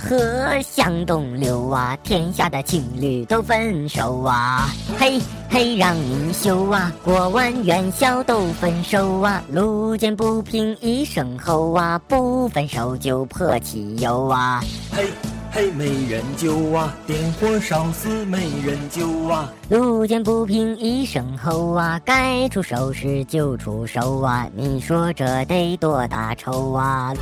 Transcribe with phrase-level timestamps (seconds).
[0.00, 4.68] 啊，河向东流啊，天下的情侣都分手啊。
[4.98, 9.42] 嘿嘿，让你羞啊，过完元宵都分手啊。
[9.50, 14.64] 路见不平一声吼啊，不分手就泼汽油啊。
[14.92, 15.06] 嘿。
[15.52, 16.94] 嘿，没人救啊！
[17.08, 19.52] 点火烧死没人救啊！
[19.68, 24.48] 路见不平一声吼啊，该出手时就出手啊！
[24.54, 27.12] 你说这得多大仇啊？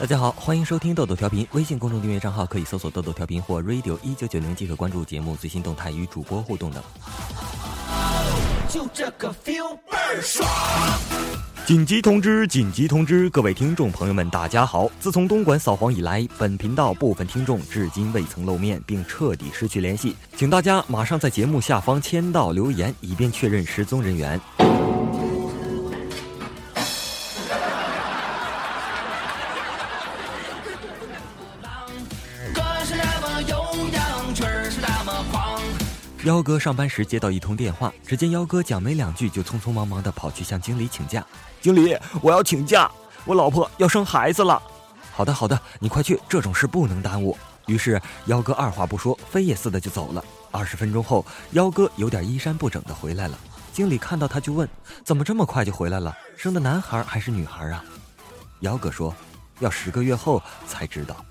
[0.00, 6.82] 大家好，欢迎收听豆豆调频，微信公众订阅账号可以搜索豆豆调频或 radio 一九九零即可关注节目最新动态与主播互动等。
[8.66, 10.48] 就这个 feel 倍儿爽！
[11.66, 12.46] 紧急通知！
[12.46, 13.28] 紧急通知！
[13.28, 14.90] 各位听众朋友们，大家好！
[14.98, 24.40] 自从东莞扫黄以来，本频道部分听众至今未曾露面，并彻底失去联系，请大家马上在节目下方签到留言，以便确认失踪人员。
[36.30, 41.26] 幺哥上班时接到一通电话，只见幺哥讲没两句就匆匆忙忙地跑去向经理请假。
[41.60, 42.88] 经理，我要请假，
[43.24, 44.62] 我老婆要生孩子了。
[45.10, 47.36] 好的好的，你快去，这种事不能耽误。
[47.66, 50.24] 于是幺哥二话不说，飞也似的就走了。
[50.52, 53.36] 二十分钟后，幺哥有点衣衫不整的回来了。
[53.72, 54.68] 经理看到他就问：
[55.02, 56.16] 怎么这么快就回来了？
[56.36, 57.84] 生的男孩还是女孩啊？
[58.60, 59.12] 幺哥说：
[59.58, 61.24] 要十个月后才知道。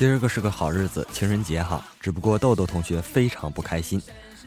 [0.00, 1.84] 今儿个是个好日子，情人节哈。
[2.00, 4.00] 只不过豆豆同学非常不开心，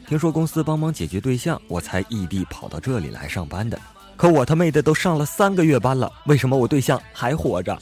[0.07, 3.79] 听说公司帮忙解决对象，我才异地跑到这里来上班的。
[4.15, 7.79] 可我他妹的都上了三个月班了，为什么我对象还活着？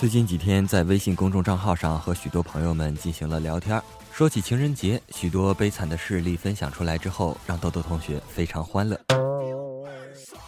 [0.00, 3.78] 最近几天在微信公众账号上和许多朋友们进行了聊天。
[4.14, 9.00] 说起情人节，许多悲惨的事例分享出来之后，让豆豆同学非常欢乐。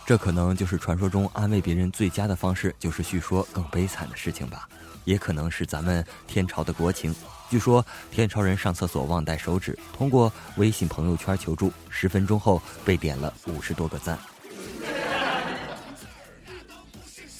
[0.07, 4.69] 这可能就是传说中安慰别人最佳的方式，就是叙说更悲惨的事情吧。
[5.05, 7.15] 也可能是咱们天朝的国情。
[7.49, 14.19] 据说天朝人上厕所忘带手纸，通过微信朋友圈求助，十分钟后被点了五十多个赞。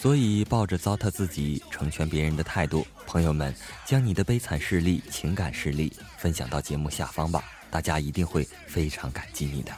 [0.05, 3.55] 所以，抱着糟蹋自己、成全别人的态度，朋友们，
[3.87, 9.73] 将你的悲惨事例、情感事例分享到节目下方吧，大家一定会非常感激你的。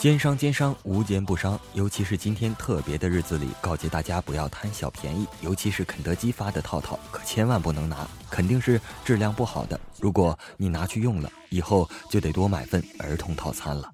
[0.00, 1.58] 奸商奸商，无奸不商。
[1.72, 5.26] 尤其是今天特别的日子里，告诫大家不要贪小便宜。
[5.40, 9.78] 尤其是肯德基发的套套，可千万不能拿，肯定是质量不好的。
[9.98, 13.90] 如果你拿去用了，以后就得多买份儿童套餐了。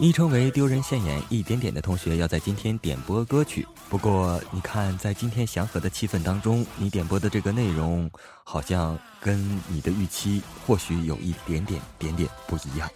[0.00, 3.66] 昵称为“丢人现眼一点点”的同学要在今天点播歌曲。
[3.90, 8.10] 不过，你看，在今天祥和的气氛当中，你点播的这个内容
[8.42, 12.88] 好像跟你的预期或许有一点点点点不一样。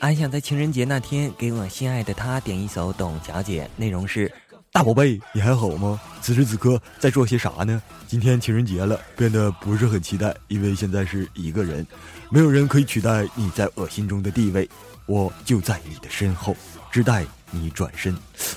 [0.00, 4.28] 俺想在情人节那天给我心爱的他点一首《董小姐》，内容是：
[4.72, 6.00] 大宝贝，你还好吗？
[6.20, 7.80] 此时此刻在做些啥呢？
[8.08, 11.86] 今天情人节了，变得不是很期待，因为现在是一个人，
[12.30, 14.68] 没有人可以取代你在我心中的地位。
[15.06, 16.56] 我就在你的身后，
[16.90, 18.16] 只待你转身，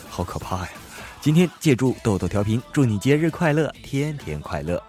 [0.09, 0.69] 好可怕呀！
[1.19, 4.81] 今天借助豆豆调频，祝你节日快乐，天天快乐。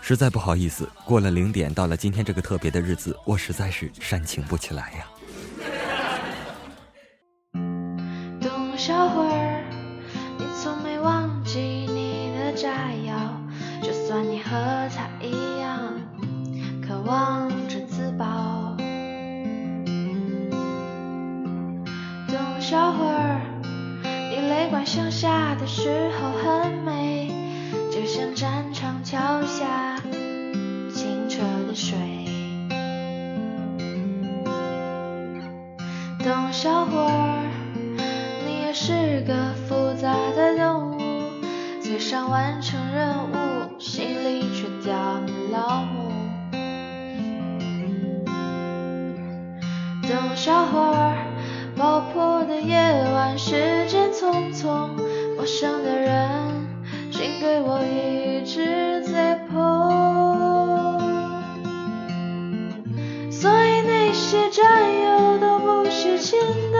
[0.00, 5.06] 实在不好意思，过了零点，到了今天这个特别的日子，我实在是煽情不起来呀。
[24.94, 27.28] 泪光向下的时候很美，
[27.90, 29.96] 就像战场桥下
[30.94, 31.98] 清澈的水。
[36.22, 37.42] 董小会儿，
[38.46, 41.00] 你也是个复杂的动物，
[41.80, 45.88] 嘴上完成任务，心里却吊儿郎
[50.02, 50.08] 当。
[50.08, 51.33] 董小会儿。
[51.76, 52.76] 爆破的夜
[53.12, 54.88] 晚，时间匆匆，
[55.36, 56.68] 陌生的人，
[57.10, 60.14] 请给我一支 Zippo。
[63.30, 64.64] 所以那些战
[65.04, 66.40] 友都不是真
[66.70, 66.78] 的，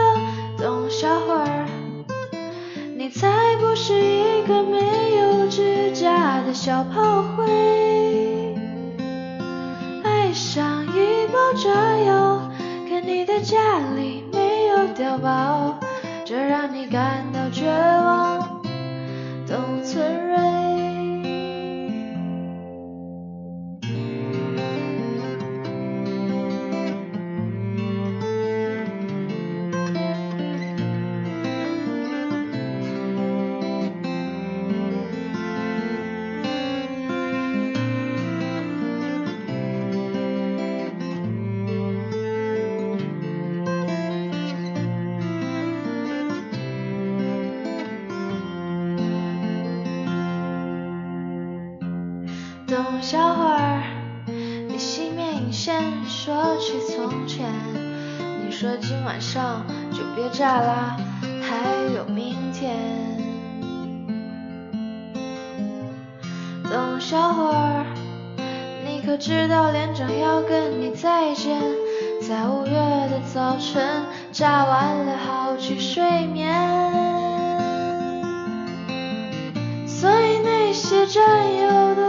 [0.57, 1.67] 懂笑话儿。
[2.95, 4.77] 你才不是一个没
[5.17, 7.64] 有指甲的小炮灰。
[15.17, 15.77] 抱，
[16.25, 18.24] 这让你感到绝望。
[52.75, 53.81] 董小花，
[54.67, 57.49] 你熄灭引线，说起从前。
[58.45, 60.97] 你说今晚上就别炸啦，
[61.41, 62.75] 还有明天。
[66.63, 67.85] 董小花，
[68.85, 71.57] 你可知道连长要跟你再见？
[72.27, 76.53] 在五月的早晨，炸完了好去睡眠。
[79.87, 81.23] 所以那些战
[81.55, 82.04] 友都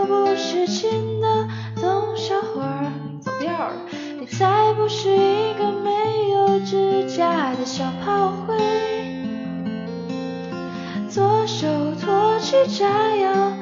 [0.66, 1.48] 不是亲的，
[1.80, 2.66] 董小花
[3.20, 3.72] 走调了，
[4.18, 8.56] 你才不是一个没有指甲的小炮灰。
[11.08, 11.68] 左手
[12.02, 13.52] 托起炸药，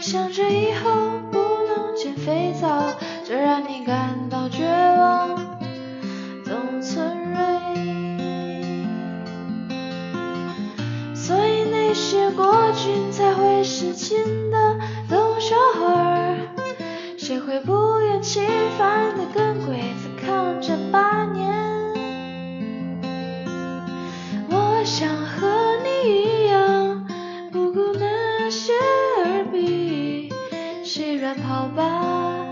[0.00, 0.90] 想着以后
[1.30, 2.84] 不能捡肥皂，
[3.22, 5.36] 这让你感到绝望。
[6.46, 7.36] 董存瑞。
[11.14, 14.78] 所以那些国军才会是亲的，
[15.10, 16.15] 董小花，
[17.26, 18.46] 谁会不厌其
[18.78, 21.52] 烦的跟鬼子抗战八年？
[24.48, 25.48] 我想和
[25.82, 27.04] 你一样，
[27.50, 28.72] 不顾那些
[29.24, 30.32] 耳鼻，
[30.84, 32.46] 谁软跑吧，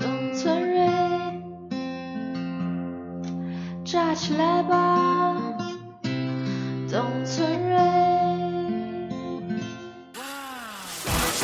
[0.00, 0.88] 董存瑞，
[3.84, 5.11] 炸起来吧。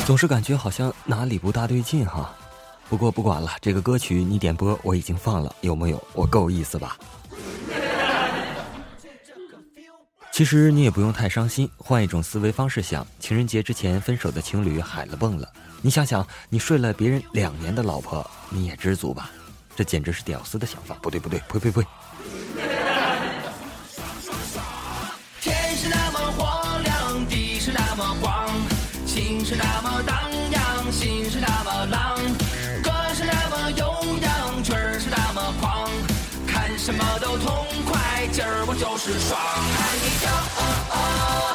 [0.09, 2.33] 总是感觉好像哪里不大对劲哈。
[2.89, 6.03] 不过不管了，这个歌曲你点播我已经放了，有没有？
[6.13, 6.97] 我够意思吧？
[10.33, 15.47] 其实你也不用太伤心，换一种思维方式想，情人节之前分手的情侣海了蹦了。
[15.79, 19.29] 你想想，你睡了别人两年的老婆，你也知足吧？
[19.75, 20.95] 这简直是屌丝的想法。
[21.03, 21.85] 不对不对，呸呸呸！
[29.49, 30.15] 是那么荡
[30.51, 32.15] 漾，心是那么浪，
[32.83, 35.89] 歌是那么悠扬，曲儿是那么狂，
[36.45, 39.39] 看什么都痛快，今儿我就是爽。
[39.41, 40.61] 喊你跳哦
[40.91, 41.48] 哦，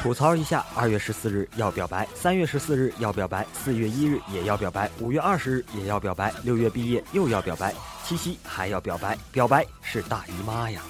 [0.00, 10.80] 吐槽一下，二月十四日要表白，三月十四日要表白，四月一日也要表白，五月二十日也要表白，六月毕业又要表白，七夕还要表白，表白是大姨妈呀！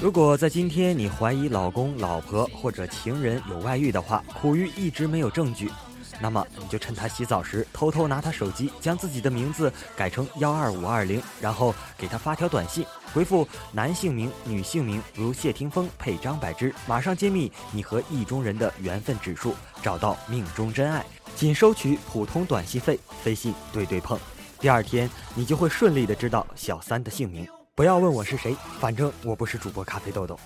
[0.00, 5.70] 如果在今天你怀疑老公、老婆或者情人有外遇的话，苦于一直没有证据，
[6.20, 12.84] 那么你就趁他洗澡时偷偷拿他手机，将自己的名字改成幺二五二零，然后给他发条短信，
[13.14, 21.04] 回复男姓名、女姓名，如谢霆锋配张柏芝，马上揭秘你和意中人的缘分指数，找到命中真爱，
[21.36, 24.18] 仅收取普通短信费，飞信对对碰。
[24.60, 27.46] 第二天你就会顺利的知道小三的姓名。
[27.76, 30.36] 不要问我是谁，反正我不是主播咖啡豆豆。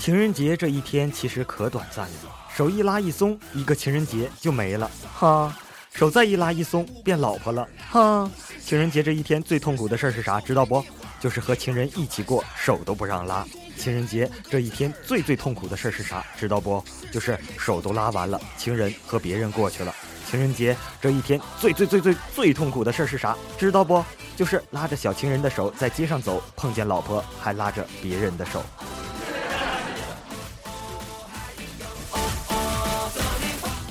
[0.00, 2.14] 情人节这一天其实可短暂了，
[2.54, 5.52] 手一拉一松，一个情人节就没了，哈。
[5.92, 8.30] 手再一拉一松，变老婆了，哈。
[8.62, 10.40] 情人节这一天最痛苦的事儿是啥？
[10.40, 10.84] 知道不？
[11.18, 13.44] 就是和情人一起过，手都不让拉。
[13.76, 16.24] 情人节这一天最最痛苦的事儿是啥？
[16.38, 16.84] 知道不？
[17.10, 19.94] 就是手都拉完了，情人和别人过去了。
[20.30, 23.36] 情人节这一天最最最最最痛苦的事儿是啥？
[23.58, 24.04] 知道不？
[24.36, 28.62] 就是拉着小情人的手在街上走，碰见老婆还拉着别人的手。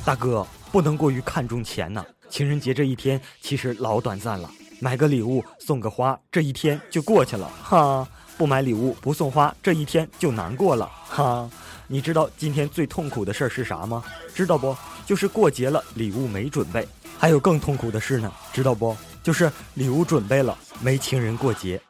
[0.05, 4.47] 大哥，不能过于看重钱呐、情人节这一天其实老短暂了，
[4.79, 8.07] 买个礼物送个花，这一天就过去了，哈。
[8.37, 11.49] 不买礼物不送花，这一天就难过了，哈。
[11.87, 14.03] 你知道今天最痛苦的事儿是啥吗？
[14.35, 14.75] 知道不？
[15.05, 16.87] 就是过节了，礼物没准备。
[17.17, 18.95] 还有更痛苦的事呢，知道不？
[19.25, 21.81] 就是礼物准备了，没情人过节。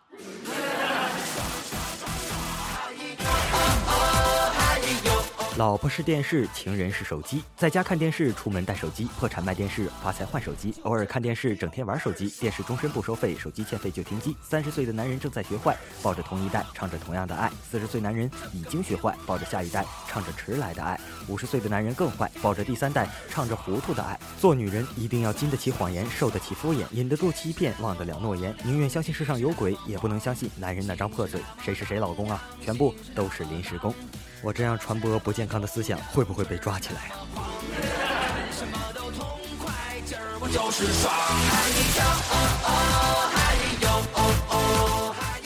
[5.57, 7.41] 老婆是电视，情人是手机。
[7.55, 10.75] 在家看电视，出门带手机，破产卖电视，发财换手机。
[10.83, 12.27] 偶尔看电视，整天玩手机。
[12.41, 14.35] 电视终身不收费，手机欠费就停机。
[14.43, 17.49] 三十岁的男人正在学坏，抱着同一代，唱着同样的爱。
[17.71, 20.99] 四十岁男人已经学坏，抱着下一代，唱着迟来的爱。
[21.29, 24.19] 五十岁的男人更坏，抱着第三代，唱着糊涂的爱。
[24.37, 28.53] 做女人一定要经得起谎言，受得起敷衍，忍得住欺骗，忘得了诺言。
[28.65, 31.39] 宁愿相信世上有鬼，也不能相信男人那张破嘴。
[31.63, 32.43] 谁是谁老公啊？
[32.61, 33.95] 全部都是临时工。
[34.41, 37.15] 我这样传播不见健康的思想，会不会被抓起来呀？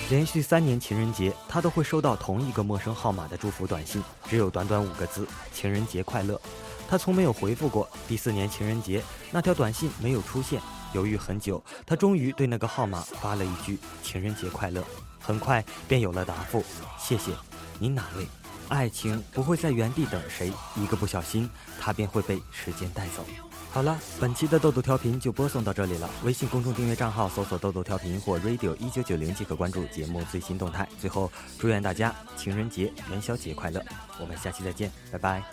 [0.10, 6.40] 连续三年情人节，他都会收到同一个陌生号码的祝福短信，只有短短五个字：“情人节快乐。”
[6.88, 7.90] 他从没有回复过。
[8.08, 10.62] 第四年情人节，那条短信没有出现，
[10.94, 14.82] 犹豫很久，他终于对那个号码发了一句：“情人节快乐。”
[15.20, 16.64] 很快便有了答复
[16.98, 17.34] ：“谢谢，
[17.80, 18.26] 您哪位？”
[18.70, 21.50] 爱情不会在原地等谁，一个不小心，
[21.80, 23.26] 他便会被时间带走。
[23.72, 26.10] 好了，本期的豆豆调频就播送到这里了。
[26.24, 30.88] 微信公众订阅账号搜索“豆豆调频”或 “radio 一九九零”即可关注节目最新动态。
[31.00, 33.84] 最后，祝愿大家情人节、元宵节快乐！
[34.20, 35.44] 我们下期再见，拜拜。